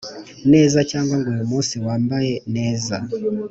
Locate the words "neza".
0.51-0.77, 2.55-2.95